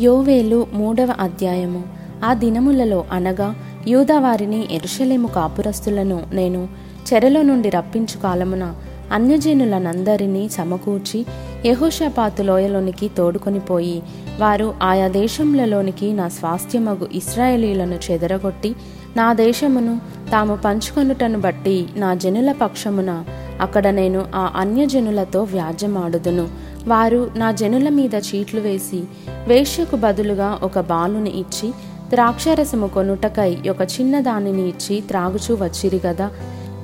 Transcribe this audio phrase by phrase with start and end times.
[0.00, 1.82] యోవేలు మూడవ అధ్యాయము.
[2.24, 3.54] ఆ దినములలో అనగా
[3.88, 6.68] యూదావారిని ఎరుషలేము కాపురస్తులను నేను
[7.12, 8.74] చెరలో నుండి రప్పించు కాలమున
[9.12, 11.26] అన్యజనులనందరినీ సమకూర్చి
[11.66, 14.02] యహోషపాతు లోయలోనికి తోడుకొని పోయి
[14.38, 18.74] వారు ఆయా దేశములలోనికి నా స్వాస్థ్యమగు ఇస్రాయేలీలను చెదరగొట్టి
[19.16, 20.00] నా దేశమును
[20.32, 23.24] తాము పంచుకొనుటను బట్టి నా జనుల పక్షమున
[23.60, 26.67] అక్కడ నేను ఆ అన్యజనులతో వ్యాజ్యమాడుదును.
[26.88, 29.04] వారు నా జనుల మీద చీట్లు వేసి
[29.46, 31.70] వేశ్యకు బదులుగా ఒక బాలుని ఇచ్చి
[32.10, 36.30] ద్రాక్షరసము కొనుటకై ఒక చిన్న దానిని ఇచ్చి త్రాగుచూ వచ్చిరి గదా.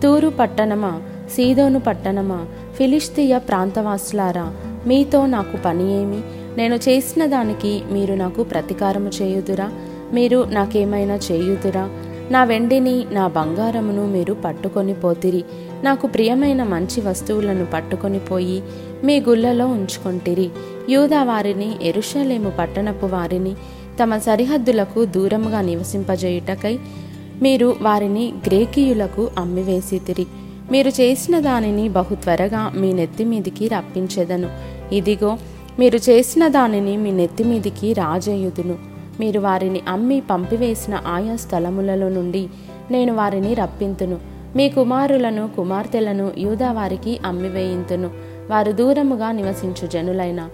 [0.03, 4.53] తూరు పట్టణమా సీదోను పట్టణమా ఫిలిస్తీయ ప్రాంతవాసులారా
[4.87, 6.21] మీతో నాకు పని ఏమి?
[6.57, 9.71] నేను చేసిన దానికి మీరు నాకు ప్రతీకారము చేయుదురా?
[10.13, 11.91] మీరు నాకేమైనా చేయుదురా?
[12.31, 15.45] నా వెండిని నా బంగారమును మీరు పట్టుకొని పోతిరి.
[15.85, 18.63] నాకు ప్రియమైన మంచి వస్తువులను పట్టుకొని పోయి
[19.05, 20.51] మీ గుళ్ళలో ఉంచుకొంటిరి.
[20.89, 23.55] యూదా వారిని ఎరుషలేము పట్టణపు వారిని
[24.03, 26.79] తమ సరిహద్దులకు దూరముగా నివసింపజేయుటకై
[27.43, 30.27] మీరు వారిని గ్రేకీయులకు అమ్మివేసితిరి.
[30.73, 34.49] మీరు చేసిన దానిని బహు త్వరగా మీ నెత్తి మీదికి రప్పించెదను.
[34.95, 35.39] ఇదిగో
[35.79, 38.94] మీరు చేసిన దానిని మీ నెత్తి మీదికి రాజేయుదును.
[39.21, 42.49] మీరు వారిని అమ్మి పంపివేసిన ఆయా స్థలములలో నుండి
[42.91, 44.19] నేను వారిని రప్పింతును.
[44.57, 48.11] మీ కుమారులను కుమార్తెలను యూదా వారికి అమ్మివేయింతును.
[48.51, 50.49] వారు దూరముగా నివసించు జనులైన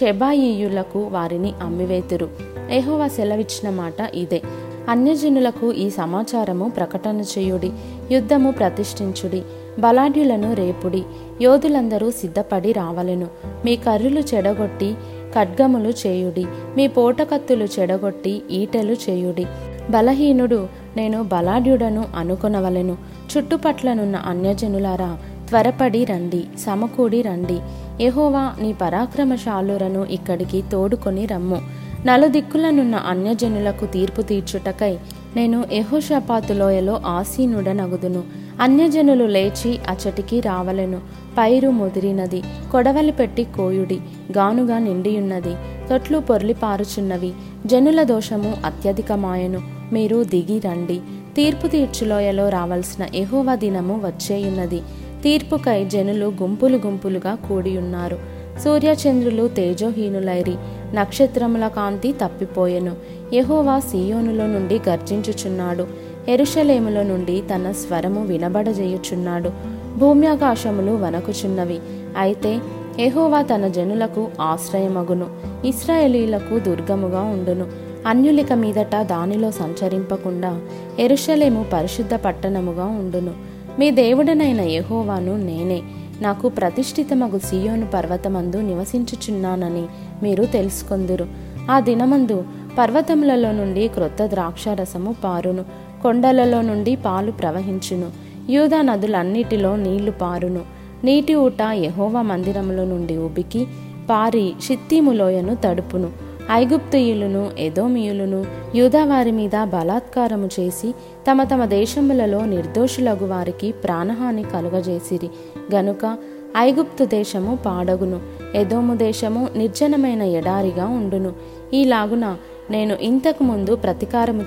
[0.00, 2.28] షెబాయియులకు వారిని అమ్మివేతురు.
[2.70, 4.42] ఏహోవా సెలవిచ్చిన మాట ఇదే.
[4.88, 7.70] అన్యజనులకు ఈ సమాచారము ప్రకటన చేయుడి
[8.12, 9.42] యుద్ధము ప్రతిష్ఠించుడి
[9.78, 11.02] బలాఢ్యులను రేపుడి
[11.42, 13.26] యోధులందరూ సిద్ధపడి రావలెను.
[13.64, 14.94] మీ కర్రులు చెడగొట్టి
[15.34, 16.46] ఖడ్గములు చేయుడి.
[16.76, 19.46] మీ పోటకత్తులు చెడగొట్టి ఈటెలు చేయుడి.
[19.90, 22.96] బలహీనుడు నేను బలాఢ్యుడను అనుకొనవలెను.
[23.32, 25.18] చుట్టుపట్లనున్న అన్యజనులారా
[25.48, 27.58] త్వరపడి రండి సమకూడి రండి.
[28.04, 31.60] ఎహోవా నీ పరాక్రమశాలురను ఇక్కడికి తోడుకొని రమ్ము.
[32.06, 34.98] నలుదిక్కులనున్న అన్యజనులకు తీర్పు తీర్చుటకై
[35.36, 38.22] నేను ఎహోషపాతులోయలో ఆసీనుడనగుదును.
[38.60, 41.00] అన్యజనులు లేచి అచటికి రావలెను.
[41.38, 43.98] పైరు ముదిరినది కొడవలి పెట్టి కోయుడి
[44.36, 45.54] గానుగా నిండియున్నది
[45.90, 47.32] తొట్లు పొర్లిపారుచున్నవి
[47.66, 49.62] జనుల దోషము అత్యధికమాయను
[49.92, 51.00] మీరు దిగి రండి.
[51.36, 54.80] తీర్పు తీర్చులోయలో రావలసిన ఎహోవ దినము వచ్చేయున్నది.
[55.22, 58.18] తీర్పుకై జనులు గుంపులు గుంపులుగా కూడియున్నారు.
[58.64, 60.54] సూర్యచంద్రులు తేజోహీనులైరి
[60.94, 62.92] నక్షత్రముల కాంతి తప్పిపోయెను.
[63.34, 65.86] యహోవా సీయోనులో నుండి గర్జించుచున్నాడు.
[66.28, 69.50] ఎరుషలేములో నుండి తన స్వరము వినబడజేయుచున్నాడు.
[69.98, 71.80] భూమ్యాకాశములు వనకుచున్నవి
[72.18, 72.60] అయితే
[72.98, 75.26] ఎహోవా తన జనులకు ఆశ్రయమగును.
[75.66, 77.66] ఇస్రాయేలీలకు దుర్గముగా ఉండును.
[78.06, 80.60] అన్యులిక మీదట దానిలో సంచరింపకుండా
[80.98, 83.30] ఎరుషలేము పరిశుద్ధ పట్టణముగా ఉండును.
[83.78, 85.82] మీ దేవుడనైన యహోవాను నేనే.
[86.20, 89.86] నాకు ప్రతిష్ఠితమగు సియోను పర్వతమందు నివసించుచున్నానని
[90.22, 91.26] మీరు తెలుసుకొందురు.
[91.70, 92.44] ఆ దినమందు
[92.78, 95.64] పర్వతములలో నుండి క్రొత్త ద్రాక్షారసము పారును.
[96.02, 98.23] కొండలలో నుండి పాలు ప్రవహించును.
[98.50, 100.60] యూదా నదులన్నిటిలో నీళ్ళు పారును.
[101.04, 103.66] నీటి ఊట యహోవ మందిరములో నుండి ఉబికి
[104.10, 106.10] పారి షిత్తీములోయను తడుపును.
[106.52, 110.94] ఐగుప్తుయులను ఎదోమియులను యూదావారి మీద బలాత్కారము చేసి
[111.30, 115.30] తమ తమ దేశములలో నిర్దోషులగు వారికి ప్రాణహాని కలుగజేసిరి.
[115.74, 116.16] గనుక
[116.56, 118.20] ఐగుప్తు దేశము పాడగును.
[118.54, 121.32] ఎదోము దేశము నిర్జనమైన ఎడారిగా ఉండును.
[121.74, 122.36] ఈలాగున
[122.70, 123.76] నేను ఇంతకు ముందు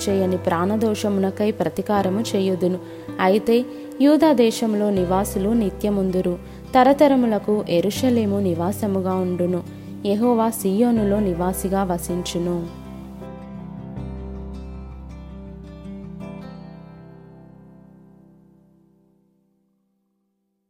[0.09, 2.79] చేయని ప్రాణదోషమునకై ప్రతీకారము చేయుదును.
[3.19, 3.65] అయితే
[4.01, 6.37] యూదా దేశంలో నివాసులు నిత్యముందురు.
[6.75, 9.63] తరతరములకు ఎరుషలేము నివాసముగా ఉండును.
[10.05, 12.86] యహోవా సియోనులో నివాసిగా వసించును.